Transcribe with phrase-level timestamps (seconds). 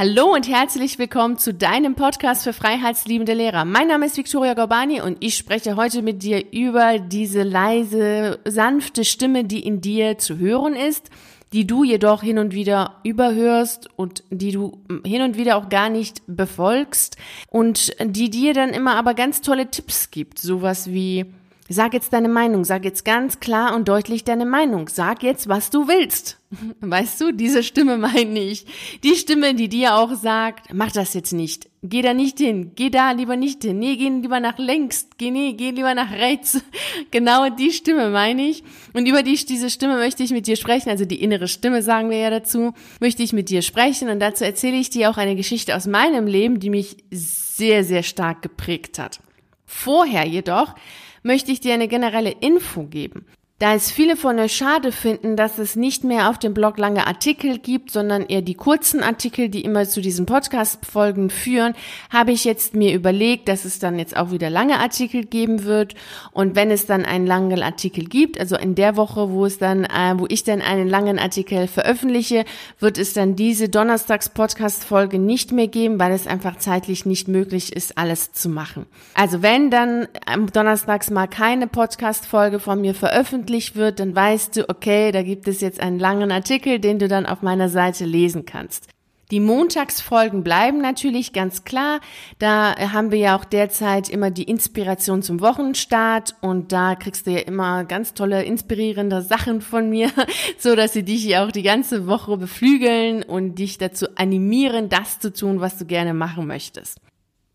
[0.00, 3.66] Hallo und herzlich willkommen zu deinem Podcast für freiheitsliebende Lehrer.
[3.66, 9.04] Mein Name ist Victoria Gorbani und ich spreche heute mit dir über diese leise, sanfte
[9.04, 11.10] Stimme, die in dir zu hören ist,
[11.52, 15.90] die du jedoch hin und wieder überhörst und die du hin und wieder auch gar
[15.90, 17.18] nicht befolgst
[17.50, 20.38] und die dir dann immer aber ganz tolle Tipps gibt.
[20.38, 21.26] Sowas wie,
[21.72, 25.70] Sag jetzt deine Meinung, sag jetzt ganz klar und deutlich deine Meinung, sag jetzt, was
[25.70, 26.40] du willst.
[26.80, 28.66] Weißt du, diese Stimme meine ich.
[29.04, 31.70] Die Stimme, die dir auch sagt, mach das jetzt nicht.
[31.84, 32.72] Geh da nicht hin.
[32.74, 33.78] Geh da lieber nicht hin.
[33.78, 35.10] Nee, geh lieber nach links.
[35.16, 36.60] Geh, nee, geh lieber nach rechts.
[37.12, 38.64] Genau die Stimme meine ich.
[38.92, 40.90] Und über die, diese Stimme möchte ich mit dir sprechen.
[40.90, 42.74] Also die innere Stimme sagen wir ja dazu.
[42.98, 44.08] Möchte ich mit dir sprechen.
[44.08, 48.02] Und dazu erzähle ich dir auch eine Geschichte aus meinem Leben, die mich sehr, sehr
[48.02, 49.20] stark geprägt hat.
[49.66, 50.74] Vorher jedoch
[51.22, 53.26] möchte ich dir eine generelle Info geben.
[53.60, 57.06] Da es viele von euch schade finden, dass es nicht mehr auf dem Blog lange
[57.06, 61.74] Artikel gibt, sondern eher die kurzen Artikel, die immer zu diesen Podcast-Folgen führen,
[62.08, 65.94] habe ich jetzt mir überlegt, dass es dann jetzt auch wieder lange Artikel geben wird.
[66.32, 69.84] Und wenn es dann einen langen Artikel gibt, also in der Woche, wo es dann,
[69.84, 72.46] äh, wo ich dann einen langen Artikel veröffentliche,
[72.78, 77.98] wird es dann diese Donnerstags-Podcast-Folge nicht mehr geben, weil es einfach zeitlich nicht möglich ist,
[77.98, 78.86] alles zu machen.
[79.12, 84.56] Also wenn dann am Donnerstags mal keine Podcast-Folge von mir veröffentlicht, veröffentlicht wird, dann weißt
[84.56, 88.04] du, okay, da gibt es jetzt einen langen Artikel, den du dann auf meiner Seite
[88.04, 88.88] lesen kannst.
[89.30, 92.00] Die Montagsfolgen bleiben natürlich ganz klar.
[92.40, 97.30] Da haben wir ja auch derzeit immer die Inspiration zum Wochenstart und da kriegst du
[97.30, 100.10] ja immer ganz tolle, inspirierende Sachen von mir,
[100.58, 105.20] so dass sie dich ja auch die ganze Woche beflügeln und dich dazu animieren, das
[105.20, 106.98] zu tun, was du gerne machen möchtest.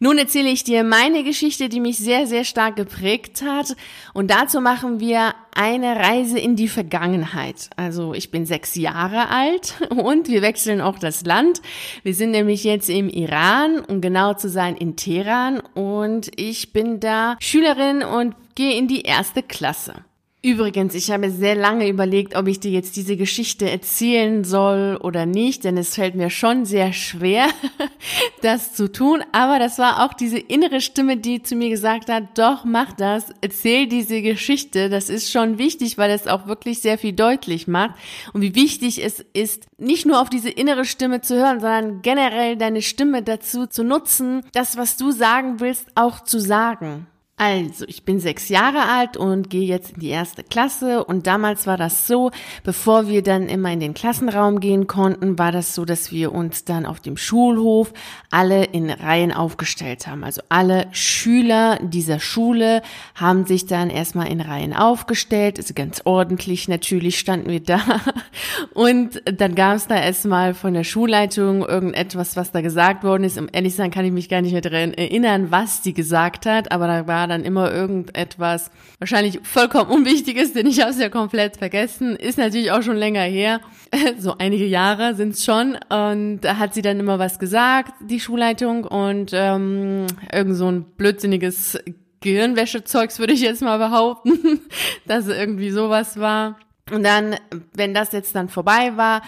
[0.05, 3.75] Nun erzähle ich dir meine Geschichte, die mich sehr, sehr stark geprägt hat.
[4.13, 7.71] Und dazu machen wir eine Reise in die Vergangenheit.
[7.75, 11.59] Also ich bin sechs Jahre alt und wir wechseln auch das Land.
[12.03, 15.59] Wir sind nämlich jetzt im Iran, um genau zu sein in Teheran.
[15.73, 20.05] Und ich bin da Schülerin und gehe in die erste Klasse.
[20.45, 25.25] Übrigens, ich habe sehr lange überlegt, ob ich dir jetzt diese Geschichte erzählen soll oder
[25.25, 27.47] nicht, denn es fällt mir schon sehr schwer,
[28.43, 29.23] das zu tun.
[29.31, 33.33] Aber das war auch diese innere Stimme, die zu mir gesagt hat, doch, mach das,
[33.41, 34.89] erzähl diese Geschichte.
[34.89, 37.95] Das ist schon wichtig, weil es auch wirklich sehr viel deutlich macht.
[38.31, 42.55] Und wie wichtig es ist, nicht nur auf diese innere Stimme zu hören, sondern generell
[42.55, 47.07] deine Stimme dazu zu nutzen, das, was du sagen willst, auch zu sagen.
[47.37, 51.67] Also, ich bin sechs Jahre alt und gehe jetzt in die erste Klasse und damals
[51.67, 52.31] war das so,
[52.63, 56.63] bevor wir dann immer in den Klassenraum gehen konnten, war das so, dass wir uns
[56.63, 57.91] dann auf dem Schulhof
[58.31, 60.23] alle in Reihen aufgestellt haben.
[60.23, 62.81] Also alle Schüler dieser Schule
[63.15, 67.81] haben sich dann erstmal in Reihen aufgestellt, also ganz ordentlich natürlich standen wir da
[68.73, 73.37] und dann gab es da erstmal von der Schulleitung irgendetwas, was da gesagt worden ist.
[73.37, 76.45] Um ehrlich zu sein kann ich mich gar nicht mehr daran erinnern, was die gesagt
[76.45, 81.09] hat, aber da war dann immer irgendetwas, wahrscheinlich vollkommen Unwichtiges, denn ich habe es ja
[81.09, 82.15] komplett vergessen.
[82.15, 83.61] Ist natürlich auch schon länger her.
[84.17, 85.77] So einige Jahre sind es schon.
[85.89, 90.83] Und da hat sie dann immer was gesagt, die Schulleitung, und ähm, irgend so ein
[90.83, 91.79] blödsinniges
[92.21, 94.61] Gehirnwäschezeugs würde ich jetzt mal behaupten,
[95.07, 96.57] dass irgendwie sowas war.
[96.91, 97.35] Und dann,
[97.73, 99.21] wenn das jetzt dann vorbei war,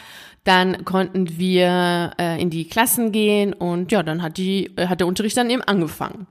[0.47, 5.08] dann konnten wir äh, in die Klassen gehen und ja, dann hat die hat der
[5.08, 6.28] Unterricht dann eben angefangen.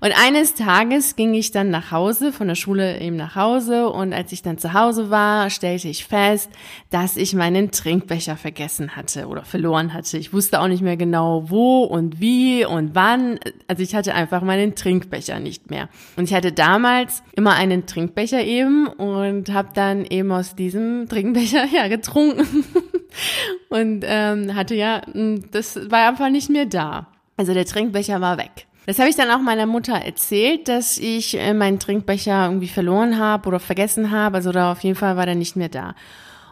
[0.00, 4.12] Und eines Tages ging ich dann nach Hause, von der Schule eben nach Hause und
[4.12, 6.50] als ich dann zu Hause war, stellte ich fest,
[6.90, 10.18] dass ich meinen Trinkbecher vergessen hatte oder verloren hatte.
[10.18, 13.38] Ich wusste auch nicht mehr genau wo und wie und wann.
[13.66, 15.88] Also ich hatte einfach meinen Trinkbecher nicht mehr.
[16.16, 21.64] Und ich hatte damals immer einen Trinkbecher eben und habe dann eben aus diesem Trinkbecher
[21.72, 22.64] ja getrunken
[23.68, 25.02] und ähm, hatte ja,
[25.52, 27.08] das war einfach nicht mehr da.
[27.36, 28.66] Also der Trinkbecher war weg.
[28.86, 33.18] Das habe ich dann auch meiner Mutter erzählt, dass ich äh, meinen Trinkbecher irgendwie verloren
[33.18, 34.36] habe oder vergessen habe.
[34.36, 35.94] Also da auf jeden Fall war der nicht mehr da.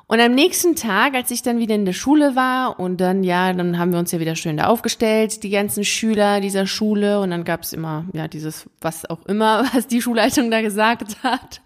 [0.08, 3.52] Und am nächsten Tag, als ich dann wieder in der Schule war und dann, ja,
[3.52, 7.30] dann haben wir uns ja wieder schön da aufgestellt, die ganzen Schüler dieser Schule und
[7.30, 11.60] dann gab es immer, ja, dieses, was auch immer, was die Schulleitung da gesagt hat.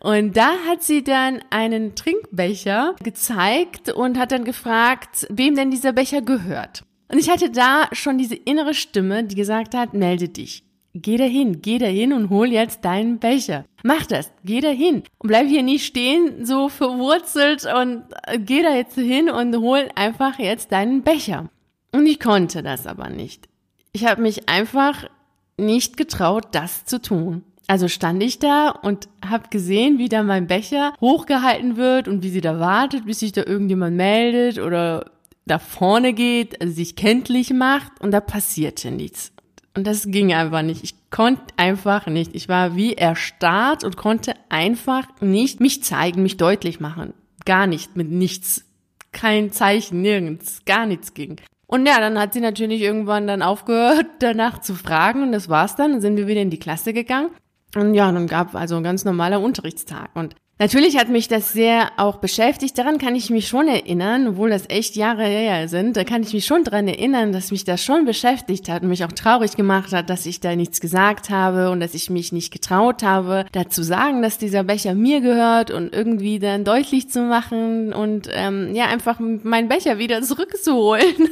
[0.00, 5.92] Und da hat sie dann einen Trinkbecher gezeigt und hat dann gefragt, wem denn dieser
[5.92, 6.84] Becher gehört.
[7.12, 10.64] Und ich hatte da schon diese innere Stimme, die gesagt hat, melde dich.
[10.96, 13.64] Geh dahin, geh dahin und hol jetzt deinen Becher.
[13.82, 15.02] Mach das, geh dahin.
[15.18, 19.88] Und bleib hier nicht stehen, so verwurzelt und äh, geh da jetzt hin und hol
[19.96, 21.50] einfach jetzt deinen Becher.
[21.92, 23.48] Und ich konnte das aber nicht.
[23.92, 25.08] Ich habe mich einfach
[25.56, 27.42] nicht getraut, das zu tun.
[27.66, 32.28] Also stand ich da und habe gesehen, wie da mein Becher hochgehalten wird und wie
[32.28, 35.10] sie da wartet, bis sich da irgendjemand meldet oder
[35.46, 39.33] da vorne geht, also sich kenntlich macht und da passierte nichts.
[39.76, 40.84] Und das ging einfach nicht.
[40.84, 42.34] Ich konnte einfach nicht.
[42.34, 47.12] Ich war wie erstarrt und konnte einfach nicht mich zeigen, mich deutlich machen.
[47.44, 48.64] Gar nicht, mit nichts.
[49.12, 51.40] Kein Zeichen, nirgends, gar nichts ging.
[51.66, 55.76] Und ja, dann hat sie natürlich irgendwann dann aufgehört, danach zu fragen und das war's
[55.76, 55.92] dann.
[55.92, 57.30] Dann sind wir wieder in die Klasse gegangen.
[57.74, 60.10] Und ja, dann gab also ein ganz normaler Unterrichtstag.
[60.14, 62.78] Und Natürlich hat mich das sehr auch beschäftigt.
[62.78, 65.96] Daran kann ich mich schon erinnern, obwohl das echt Jahre her sind.
[65.96, 69.04] Da kann ich mich schon dran erinnern, dass mich das schon beschäftigt hat und mich
[69.04, 72.52] auch traurig gemacht hat, dass ich da nichts gesagt habe und dass ich mich nicht
[72.52, 77.92] getraut habe, dazu sagen, dass dieser Becher mir gehört und irgendwie dann deutlich zu machen
[77.92, 81.04] und ähm, ja einfach meinen Becher wieder zurückzuholen.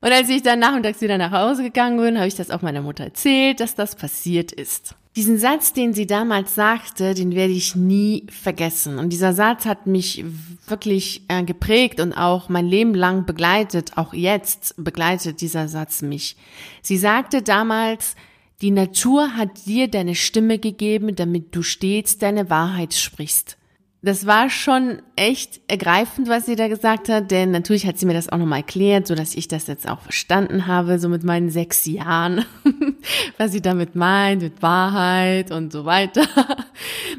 [0.00, 2.82] Und als ich dann nachmittags wieder nach Hause gegangen bin, habe ich das auch meiner
[2.82, 4.94] Mutter erzählt, dass das passiert ist.
[5.16, 8.98] Diesen Satz, den sie damals sagte, den werde ich nie vergessen.
[8.98, 10.24] Und dieser Satz hat mich
[10.66, 13.96] wirklich äh, geprägt und auch mein Leben lang begleitet.
[13.96, 16.36] Auch jetzt begleitet dieser Satz mich.
[16.82, 18.16] Sie sagte damals,
[18.60, 23.56] die Natur hat dir deine Stimme gegeben, damit du stets deine Wahrheit sprichst
[24.04, 28.12] das war schon echt ergreifend, was sie da gesagt hat, denn natürlich hat sie mir
[28.12, 31.48] das auch nochmal erklärt, so dass ich das jetzt auch verstanden habe, so mit meinen
[31.48, 32.44] sechs Jahren,
[33.38, 36.22] was sie damit meint, mit Wahrheit und so weiter.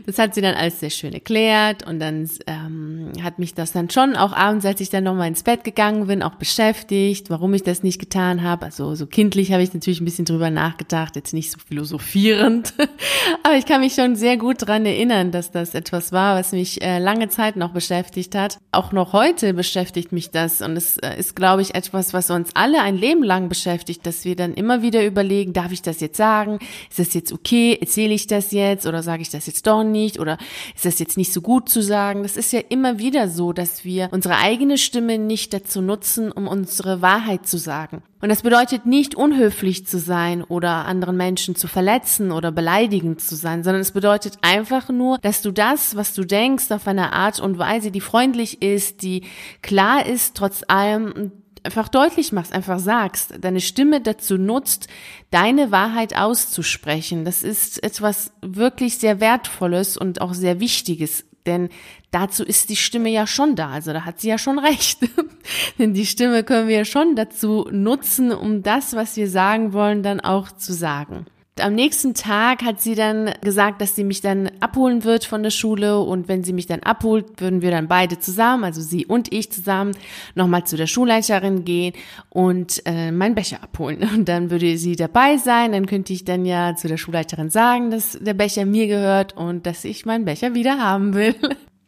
[0.06, 3.90] Das hat sie dann alles sehr schön erklärt und dann ähm, hat mich das dann
[3.90, 7.64] schon auch abends, als ich dann nochmal ins Bett gegangen bin, auch beschäftigt, warum ich
[7.64, 8.66] das nicht getan habe.
[8.66, 12.74] Also so kindlich habe ich natürlich ein bisschen drüber nachgedacht, jetzt nicht so philosophierend,
[13.44, 16.75] aber ich kann mich schon sehr gut dran erinnern, dass das etwas war, was mich
[16.82, 18.58] äh, lange Zeit noch beschäftigt hat.
[18.72, 22.50] Auch noch heute beschäftigt mich das und es äh, ist, glaube ich, etwas, was uns
[22.54, 26.18] alle ein Leben lang beschäftigt, dass wir dann immer wieder überlegen, darf ich das jetzt
[26.18, 26.60] sagen?
[26.90, 27.78] Ist das jetzt okay?
[27.80, 30.20] Erzähle ich das jetzt oder sage ich das jetzt doch nicht?
[30.20, 30.38] Oder
[30.76, 32.24] ist das jetzt nicht so gut zu sagen?
[32.24, 36.48] Das ist ja immer wieder so, dass wir unsere eigene Stimme nicht dazu nutzen, um
[36.48, 38.04] unsere Wahrheit zu sagen.
[38.26, 43.36] Und das bedeutet nicht unhöflich zu sein oder anderen Menschen zu verletzen oder beleidigend zu
[43.36, 47.40] sein, sondern es bedeutet einfach nur, dass du das, was du denkst, auf eine Art
[47.40, 49.24] und Weise, die freundlich ist, die
[49.62, 51.32] klar ist, trotz allem
[51.64, 54.88] einfach deutlich machst, einfach sagst, deine Stimme dazu nutzt,
[55.32, 57.26] deine Wahrheit auszusprechen.
[57.26, 61.70] Das ist etwas wirklich sehr Wertvolles und auch sehr Wichtiges denn
[62.12, 63.70] dazu ist die Stimme ja schon da.
[63.70, 65.00] Also da hat sie ja schon recht.
[65.80, 70.04] Denn die Stimme können wir ja schon dazu nutzen, um das, was wir sagen wollen,
[70.04, 71.26] dann auch zu sagen.
[71.62, 75.52] Am nächsten Tag hat sie dann gesagt, dass sie mich dann abholen wird von der
[75.52, 79.32] Schule und wenn sie mich dann abholt, würden wir dann beide zusammen, also sie und
[79.32, 79.96] ich zusammen,
[80.36, 81.94] nochmal zu der Schulleiterin gehen
[82.30, 84.04] und äh, meinen Becher abholen.
[84.16, 87.90] Und dann würde sie dabei sein, dann könnte ich dann ja zu der Schulleiterin sagen,
[87.90, 91.36] dass der Becher mir gehört und dass ich meinen Becher wieder haben will.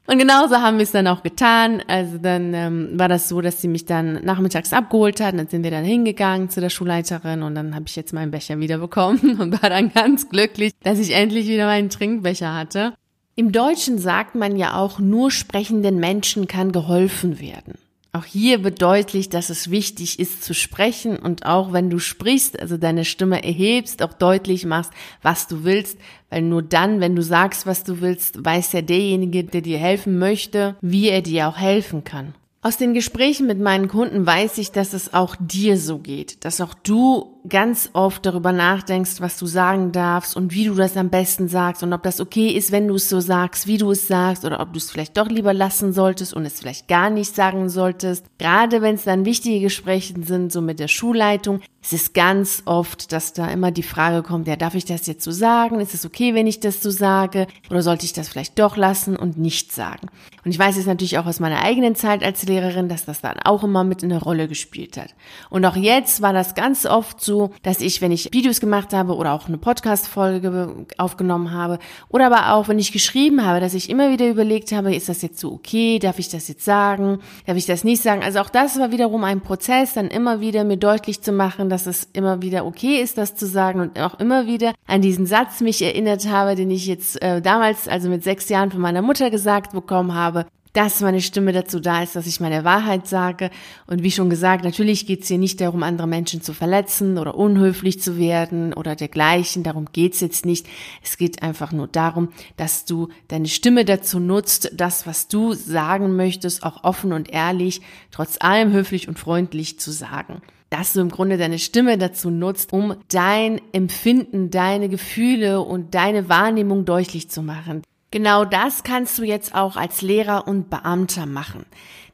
[0.10, 1.84] Und genauso haben wir es dann auch getan.
[1.88, 5.34] Also dann ähm, war das so, dass sie mich dann nachmittags abgeholt hat.
[5.34, 8.32] Und dann sind wir dann hingegangen zu der Schulleiterin und dann habe ich jetzt meinen
[8.32, 12.94] Becher wieder bekommen und war dann ganz glücklich, dass ich endlich wieder meinen Trinkbecher hatte.
[13.36, 17.76] Im Deutschen sagt man ja auch, nur sprechenden Menschen kann geholfen werden.
[18.18, 22.60] Auch hier wird deutlich, dass es wichtig ist zu sprechen und auch wenn du sprichst,
[22.60, 24.92] also deine Stimme erhebst, auch deutlich machst,
[25.22, 26.00] was du willst,
[26.32, 30.18] weil nur dann, wenn du sagst, was du willst, weiß ja derjenige, der dir helfen
[30.18, 32.34] möchte, wie er dir auch helfen kann.
[32.68, 36.60] Aus den Gesprächen mit meinen Kunden weiß ich, dass es auch dir so geht, dass
[36.60, 41.10] auch du ganz oft darüber nachdenkst, was du sagen darfst und wie du das am
[41.10, 44.10] besten sagst und ob das okay ist, wenn du es so sagst, wie du es
[44.10, 47.34] sagst oder ob du es vielleicht doch lieber lassen solltest und es vielleicht gar nicht
[47.34, 48.26] sagen solltest.
[48.38, 53.14] Gerade wenn es dann wichtige Gespräche sind, so mit der Schulleitung, es ist ganz oft,
[53.14, 55.80] dass da immer die Frage kommt, ja, darf ich das jetzt so sagen?
[55.80, 57.48] Ist es okay, wenn ich das so sage?
[57.70, 60.10] Oder sollte ich das vielleicht doch lassen und nicht sagen?
[60.48, 63.38] Und ich weiß es natürlich auch aus meiner eigenen Zeit als Lehrerin, dass das dann
[63.44, 65.14] auch immer mit eine Rolle gespielt hat.
[65.50, 69.18] Und auch jetzt war das ganz oft so, dass ich, wenn ich Videos gemacht habe
[69.18, 73.90] oder auch eine Podcast-Folge aufgenommen habe oder aber auch, wenn ich geschrieben habe, dass ich
[73.90, 76.00] immer wieder überlegt habe, ist das jetzt so okay?
[76.00, 77.20] Darf ich das jetzt sagen?
[77.46, 78.24] Darf ich das nicht sagen?
[78.24, 81.88] Also auch das war wiederum ein Prozess, dann immer wieder mir deutlich zu machen, dass
[81.88, 85.60] es immer wieder okay ist, das zu sagen und auch immer wieder an diesen Satz
[85.60, 89.30] mich erinnert habe, den ich jetzt äh, damals, also mit sechs Jahren von meiner Mutter
[89.30, 90.37] gesagt bekommen habe,
[90.78, 93.50] dass meine Stimme dazu da ist, dass ich meine Wahrheit sage.
[93.88, 97.34] Und wie schon gesagt, natürlich geht es hier nicht darum, andere Menschen zu verletzen oder
[97.34, 99.64] unhöflich zu werden oder dergleichen.
[99.64, 100.68] Darum geht es jetzt nicht.
[101.02, 106.16] Es geht einfach nur darum, dass du deine Stimme dazu nutzt, das, was du sagen
[106.16, 107.82] möchtest, auch offen und ehrlich,
[108.12, 112.74] trotz allem höflich und freundlich zu sagen dass du im Grunde deine Stimme dazu nutzt,
[112.74, 117.84] um dein Empfinden, deine Gefühle und deine Wahrnehmung deutlich zu machen.
[118.12, 121.66] Genau das kannst du jetzt auch als Lehrer und Beamter machen.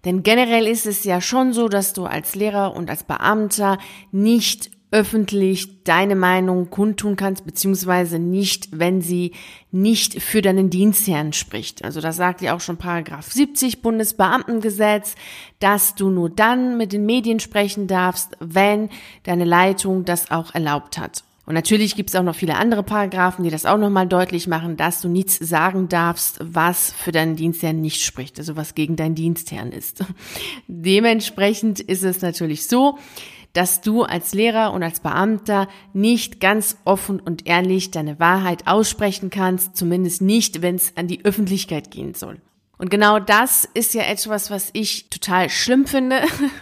[0.06, 3.78] Denn generell ist es ja schon so, dass du als Lehrer und als Beamter
[4.12, 9.32] nicht öffentlich deine Meinung kundtun kannst, beziehungsweise nicht, wenn sie
[9.72, 11.84] nicht für deinen Dienstherrn spricht.
[11.84, 15.16] Also das sagt ja auch schon Paragraph 70 Bundesbeamtengesetz,
[15.60, 18.90] dass du nur dann mit den Medien sprechen darfst, wenn
[19.24, 21.24] deine Leitung das auch erlaubt hat.
[21.46, 24.78] Und natürlich gibt es auch noch viele andere Paragraphen, die das auch nochmal deutlich machen,
[24.78, 29.16] dass du nichts sagen darfst, was für deinen Dienstherrn nicht spricht, also was gegen deinen
[29.16, 30.06] Dienstherrn ist.
[30.68, 32.98] Dementsprechend ist es natürlich so,
[33.52, 39.30] dass du als Lehrer und als Beamter nicht ganz offen und ehrlich deine Wahrheit aussprechen
[39.30, 42.40] kannst, zumindest nicht, wenn es an die Öffentlichkeit gehen soll.
[42.78, 46.22] Und genau das ist ja etwas, was ich total schlimm finde,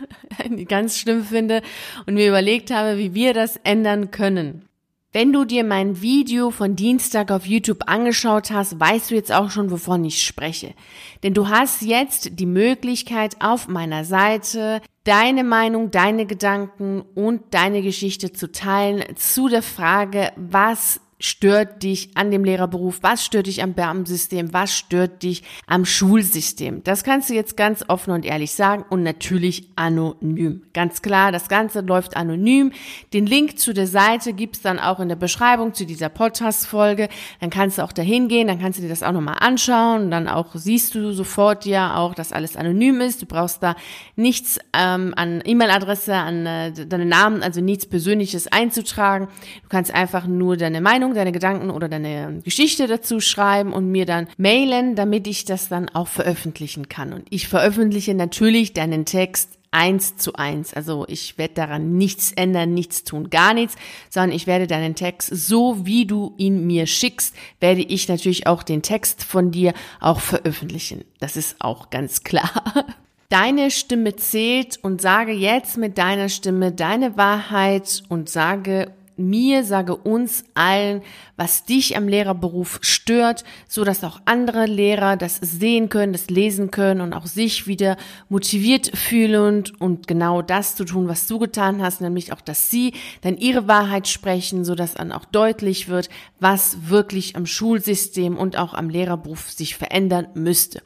[0.67, 1.61] ganz schlimm finde
[2.05, 4.67] und mir überlegt habe, wie wir das ändern können.
[5.13, 9.49] Wenn du dir mein Video von Dienstag auf YouTube angeschaut hast, weißt du jetzt auch
[9.49, 10.73] schon, wovon ich spreche.
[11.21, 17.81] Denn du hast jetzt die Möglichkeit auf meiner Seite deine Meinung, deine Gedanken und deine
[17.81, 22.99] Geschichte zu teilen zu der Frage, was stört dich an dem Lehrerberuf?
[23.01, 24.53] Was stört dich am Beamtensystem?
[24.53, 26.83] Was stört dich am Schulsystem?
[26.83, 30.63] Das kannst du jetzt ganz offen und ehrlich sagen und natürlich anonym.
[30.73, 32.73] Ganz klar, das Ganze läuft anonym.
[33.13, 37.07] Den Link zu der Seite gibt's dann auch in der Beschreibung zu dieser Podcast-Folge.
[37.39, 40.11] Dann kannst du auch dahin gehen, dann kannst du dir das auch nochmal anschauen und
[40.11, 43.21] dann auch siehst du sofort ja auch, dass alles anonym ist.
[43.21, 43.75] Du brauchst da
[44.15, 49.27] nichts ähm, an E-Mail-Adresse, an äh, deinen Namen, also nichts Persönliches einzutragen.
[49.61, 53.91] Du kannst einfach nur deine Meinung Meinung, deine Gedanken oder deine Geschichte dazu schreiben und
[53.91, 57.13] mir dann mailen, damit ich das dann auch veröffentlichen kann.
[57.13, 60.73] Und ich veröffentliche natürlich deinen Text eins zu eins.
[60.73, 63.75] Also ich werde daran nichts ändern, nichts tun, gar nichts,
[64.09, 68.63] sondern ich werde deinen Text so, wie du ihn mir schickst, werde ich natürlich auch
[68.63, 71.05] den Text von dir auch veröffentlichen.
[71.19, 72.51] Das ist auch ganz klar.
[73.29, 79.95] Deine Stimme zählt und sage jetzt mit deiner Stimme deine Wahrheit und sage mir, sage
[79.95, 81.01] uns allen,
[81.37, 86.71] was dich am Lehrerberuf stört, so dass auch andere Lehrer das sehen können, das lesen
[86.71, 87.97] können und auch sich wieder
[88.29, 92.93] motiviert fühlen und genau das zu tun, was du getan hast, nämlich auch, dass sie
[93.21, 98.57] dann ihre Wahrheit sprechen, so dass dann auch deutlich wird, was wirklich am Schulsystem und
[98.57, 100.81] auch am Lehrerberuf sich verändern müsste.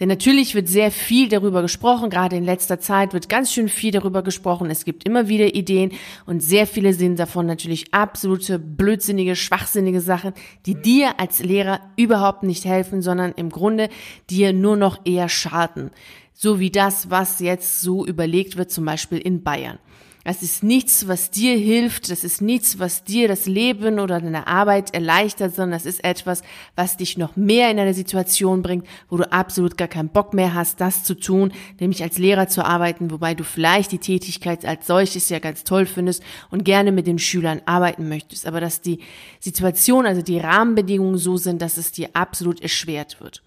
[0.00, 3.90] Denn natürlich wird sehr viel darüber gesprochen, gerade in letzter Zeit wird ganz schön viel
[3.90, 4.70] darüber gesprochen.
[4.70, 5.92] Es gibt immer wieder Ideen
[6.26, 10.32] und sehr viele sind davon natürlich natürlich absolute blödsinnige, schwachsinnige Sachen,
[10.64, 13.90] die dir als Lehrer überhaupt nicht helfen, sondern im Grunde
[14.30, 15.90] dir nur noch eher schaden.
[16.32, 19.78] So wie das, was jetzt so überlegt wird, zum Beispiel in Bayern.
[20.24, 24.46] Das ist nichts, was dir hilft, das ist nichts, was dir das Leben oder deine
[24.46, 26.42] Arbeit erleichtert, sondern das ist etwas,
[26.76, 30.54] was dich noch mehr in eine Situation bringt, wo du absolut gar keinen Bock mehr
[30.54, 34.86] hast, das zu tun, nämlich als Lehrer zu arbeiten, wobei du vielleicht die Tätigkeit als
[34.86, 38.98] solches ja ganz toll findest und gerne mit den Schülern arbeiten möchtest, aber dass die
[39.40, 43.42] Situation, also die Rahmenbedingungen so sind, dass es dir absolut erschwert wird.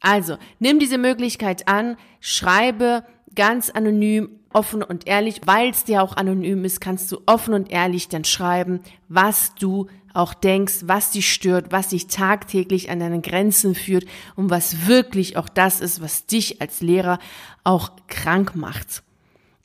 [0.00, 3.04] Also, nimm diese Möglichkeit an, schreibe
[3.34, 7.70] ganz anonym, offen und ehrlich, weil es dir auch anonym ist, kannst du offen und
[7.70, 13.20] ehrlich dann schreiben, was du auch denkst, was dich stört, was dich tagtäglich an deinen
[13.20, 17.18] Grenzen führt und was wirklich auch das ist, was dich als Lehrer
[17.64, 19.02] auch krank macht.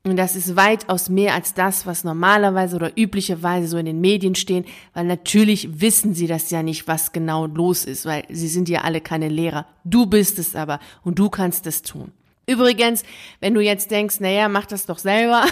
[0.04, 4.36] Und das ist weitaus mehr als das, was normalerweise oder üblicherweise so in den Medien
[4.36, 8.68] stehen, weil natürlich wissen sie das ja nicht, was genau los ist, weil sie sind
[8.68, 9.68] ja alle keine Lehrer.
[9.86, 12.12] Du bist es aber und du kannst es tun.
[12.48, 13.04] Übrigens,
[13.40, 15.46] wenn du jetzt denkst, naja, mach das doch selber,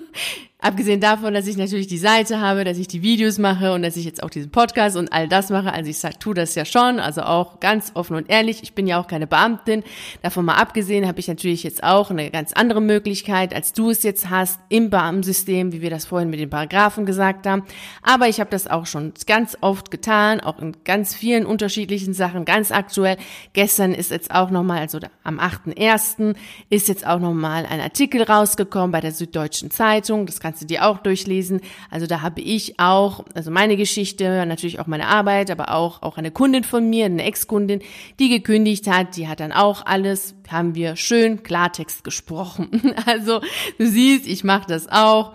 [0.62, 3.96] Abgesehen davon, dass ich natürlich die Seite habe, dass ich die Videos mache und dass
[3.96, 5.72] ich jetzt auch diesen Podcast und all das mache.
[5.72, 8.62] Also ich sag, tu das ja schon, also auch ganz offen und ehrlich.
[8.62, 9.82] Ich bin ja auch keine Beamtin.
[10.22, 14.04] Davon mal abgesehen habe ich natürlich jetzt auch eine ganz andere Möglichkeit, als du es
[14.04, 17.64] jetzt hast im Beamtensystem, wie wir das vorhin mit den Paragraphen gesagt haben.
[18.02, 22.44] Aber ich habe das auch schon ganz oft getan, auch in ganz vielen unterschiedlichen Sachen,
[22.44, 23.16] ganz aktuell.
[23.52, 26.36] Gestern ist jetzt auch nochmal, also am 8.1.
[26.70, 30.24] ist jetzt auch nochmal ein Artikel rausgekommen bei der Süddeutschen Zeitung.
[30.26, 31.62] Das kann kannst du dir auch durchlesen.
[31.88, 36.18] Also da habe ich auch, also meine Geschichte, natürlich auch meine Arbeit, aber auch, auch
[36.18, 37.80] eine Kundin von mir, eine Ex-Kundin,
[38.18, 42.68] die gekündigt hat, die hat dann auch alles, haben wir schön Klartext gesprochen.
[43.06, 43.40] Also
[43.78, 45.32] du siehst, ich mache das auch.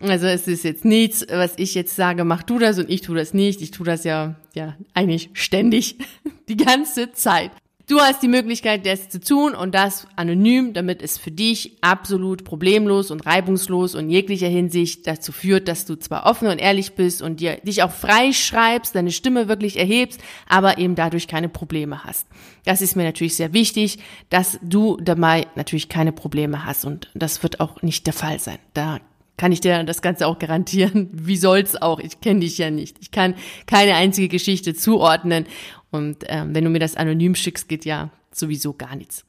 [0.00, 3.14] Also es ist jetzt nichts, was ich jetzt sage, mach du das und ich tu
[3.14, 3.60] das nicht.
[3.60, 5.96] Ich tu das ja, ja, eigentlich ständig,
[6.48, 7.50] die ganze Zeit.
[7.90, 12.44] Du hast die Möglichkeit, das zu tun und das anonym, damit es für dich absolut
[12.44, 17.20] problemlos und reibungslos und jeglicher Hinsicht dazu führt, dass du zwar offen und ehrlich bist
[17.20, 22.04] und dir, dich auch frei schreibst, deine Stimme wirklich erhebst, aber eben dadurch keine Probleme
[22.04, 22.28] hast.
[22.64, 27.42] Das ist mir natürlich sehr wichtig, dass du dabei natürlich keine Probleme hast und das
[27.42, 28.60] wird auch nicht der Fall sein.
[28.72, 29.00] Da
[29.40, 31.08] kann ich dir das Ganze auch garantieren.
[31.12, 31.98] Wie soll's auch?
[31.98, 32.98] Ich kenne dich ja nicht.
[33.00, 33.34] Ich kann
[33.66, 35.46] keine einzige Geschichte zuordnen.
[35.90, 39.24] Und ähm, wenn du mir das anonym schickst, geht ja sowieso gar nichts.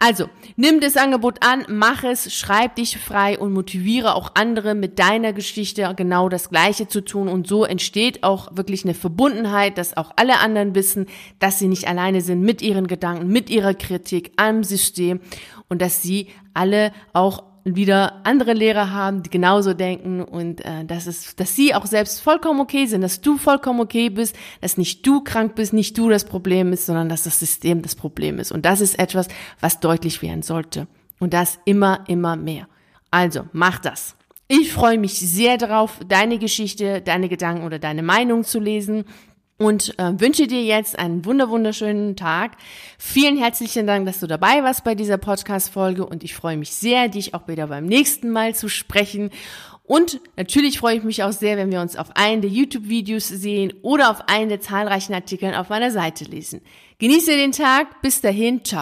[0.00, 4.98] Also, nimm das Angebot an, mach es, schreib dich frei und motiviere auch andere mit
[4.98, 7.28] deiner Geschichte genau das Gleiche zu tun.
[7.28, 11.06] Und so entsteht auch wirklich eine Verbundenheit, dass auch alle anderen wissen,
[11.38, 15.20] dass sie nicht alleine sind mit ihren Gedanken, mit ihrer Kritik am System
[15.68, 21.06] und dass sie alle auch wieder andere Lehrer haben, die genauso denken und äh, dass
[21.06, 25.06] es, dass sie auch selbst vollkommen okay sind, dass du vollkommen okay bist, dass nicht
[25.06, 28.50] du krank bist, nicht du das Problem bist, sondern dass das System das Problem ist.
[28.50, 29.28] Und das ist etwas,
[29.60, 30.88] was deutlich werden sollte.
[31.20, 32.66] Und das immer, immer mehr.
[33.10, 34.16] Also, mach das.
[34.48, 39.04] Ich freue mich sehr darauf, deine Geschichte, deine Gedanken oder deine Meinung zu lesen
[39.62, 42.56] und äh, wünsche dir jetzt einen wunder wunderschönen Tag.
[42.98, 47.08] Vielen herzlichen Dank, dass du dabei warst bei dieser Podcast-Folge und ich freue mich sehr,
[47.08, 49.30] dich auch wieder beim nächsten Mal zu sprechen.
[49.84, 53.72] Und natürlich freue ich mich auch sehr, wenn wir uns auf einen der YouTube-Videos sehen
[53.82, 56.60] oder auf einen der zahlreichen Artikeln auf meiner Seite lesen.
[56.98, 58.00] Genieße den Tag.
[58.00, 58.64] Bis dahin.
[58.64, 58.80] Ciao.